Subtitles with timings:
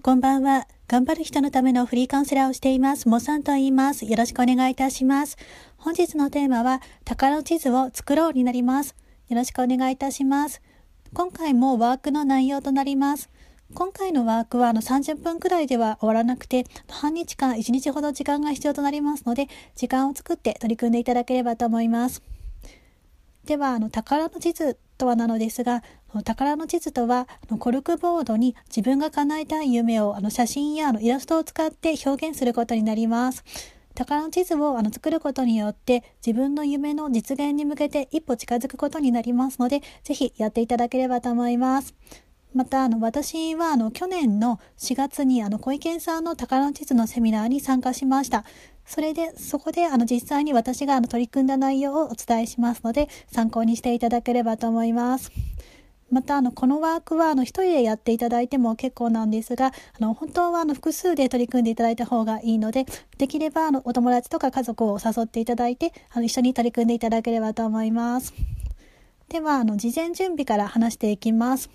[0.00, 0.68] こんばんは。
[0.86, 3.08] 頑張る人のためのフリーカウンセラーをしています。
[3.08, 4.06] モさんと言います。
[4.06, 5.36] よろしくお願いいたします。
[5.76, 8.94] 本日のテーマは、宝地図を作ろうになります。
[9.28, 10.62] よろしくお願いいたします。
[11.12, 13.28] 今回もワークの内容となります。
[13.74, 22.22] 今回のワークはあの30分くらいでは終わらなくて、半日間1日ほど時間が必要となりますので、時間を作って取り組んでいただければと思います。
[23.46, 25.82] では、あの、宝の地図とはなのですが、
[26.24, 27.28] 宝の地図とは、
[27.58, 33.44] コルクボードに自分が叶えたい夢をあの写真やあのイラストを使って表現することになります。
[33.94, 41.94] 宝の地図をあの作ることによって自分の夢の実現に向けて一歩近づくことになりますので、ぜひやっていただければと思います。
[42.54, 48.44] また、あの、私は、あの、去年の4月に、あの、小池さんの宝の地図のセミナーに参加しました。
[48.86, 55.30] それで、そこで、あの、実際に私が、あの、取り組んだ内容をお伝えしますので、参考にしていただければと思います。
[56.10, 62.86] また、あの、このワークは、あの、一人でやっていただいても結構なんですが、あの、本当は、あの、複数で取り組んでいただいた方がいいので、
[63.18, 68.32] できれば、あの、お友達とか家族を誘っていただいて、あの、一緒に取り組んでいただければと思います。
[69.28, 71.68] では、あの、事前準備から話していきます。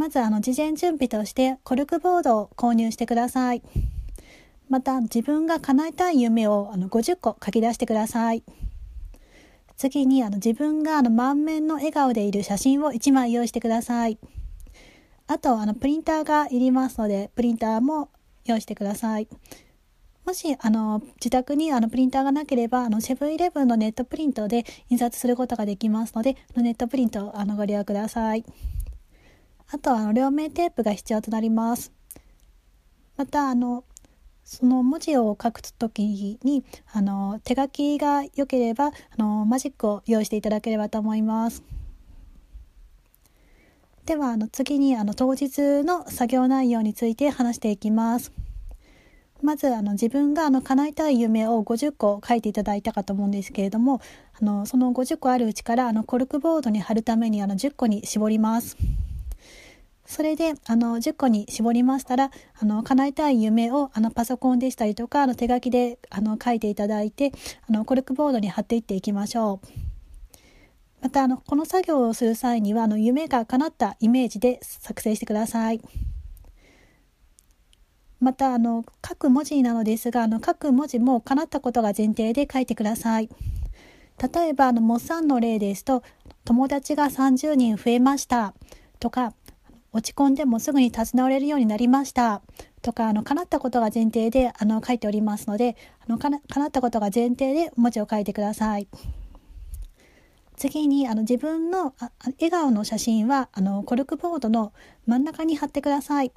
[0.00, 3.62] まず、あの、事前準備として、コルクボードを購入してください。
[4.70, 8.42] また、自分が叶えたい夢を、あの、50個書き出してください。
[9.76, 14.18] 次に、あの、自分が、あの、満面の笑顔でいる写真を1枚用意してください。
[15.26, 18.08] あと、あの、プリンターがいりますので、プリンターも
[18.46, 19.28] 用意してください。
[20.24, 28.46] もし、あの、自宅にあのプリンターがなければ、あの、セブンイレブンのネットプリントで印刷することができますので、ネットプリントをあのご利用ください。
[29.72, 31.92] あとは、両面テープが必要となります。
[33.16, 33.84] また、あの、
[34.50, 41.62] その文字を書くときにあの手書きが良ければあのマジックを用意していただければと思います。
[44.06, 48.32] ではあの次にあの当日の作業内容について話していきます。
[49.40, 54.00] まずあの自分があの叶えたい夢を50個書いていただいたかと思うんですけれども
[54.38, 58.76] あのその50個あるうちからあのコルクボードに貼るためにあの10個に絞ります。
[60.10, 67.30] それで、あの、10個に絞りましたら、あの、叶えたい夢を、あの、パソコンでしたりとか、あの、手書きで、あの、書いていただいて、
[67.68, 69.68] あの、コルクボードに貼っていっていきましょう。
[71.00, 75.80] また、あの、この作業をする際には、あの、夢が叶ったイメージで作成してください。
[78.18, 83.30] また、あの、書く文字なのですが、あの、書く文字も叶ったことが前提で書いてください。
[84.34, 86.02] 例えば、あの、モッサンの例ですと、
[86.44, 88.54] 友達が30人増えました
[89.00, 89.32] とか、
[89.92, 92.42] 落ち込んでもすぐに立ち直れるようになりました
[92.82, 98.88] とか、あの、叶ったことが前提で、あの、書いておりますので、あの、叶ったことが前提で文字を書いてください。
[100.56, 104.72] 次に、あの、自分のあ笑顔の写真は、あの、コルクボードの
[105.06, 106.32] 真ん中に貼ってください。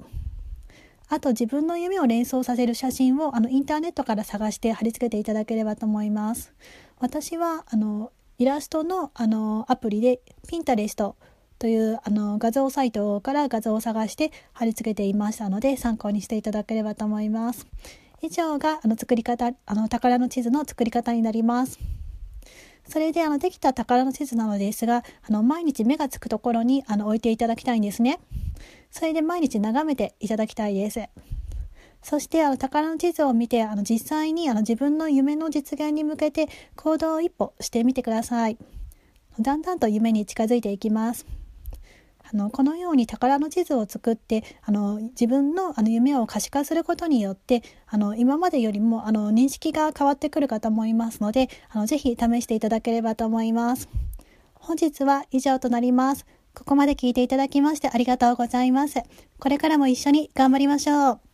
[1.08, 6.54] あと、自分の夢を連想させる写真を、あの、インターネットから探して貼り付けていただければと思います。
[6.98, 11.16] 私は、あの、イラストの、あの、アプリで、ピンタレスト
[11.58, 17.66] というあの画像サイトから画像を探して貼り付けていましたので参考にしていただければと思います。
[18.22, 21.78] 以上があの作り方、あの宝の地図の作り方になります。
[22.86, 28.20] それであのできた宝の地図なのですが、あの毎日目がつくところにあの置いていただきたいんですね。
[28.90, 31.02] それで毎日眺めていただきたいです。
[32.02, 38.58] そしてあの宝の地図を見てあの実際にあの自分の夢の実現に向けて行動を一歩してみてください。
[39.40, 41.26] だんだんと夢に近づいていきます。
[42.34, 53.88] あのこのように宝の地図を作ってあの自分のあの夢を可視化することによってあの今までよりもあの認識が変わってくるかと思いますのであのぜひ試していただければと思います。
[54.54, 56.26] 本日は以上となります。
[56.54, 59.00] ここまで聞いていただきましてありがとうございます。
[59.38, 61.33] これからも一緒に頑張りましょう。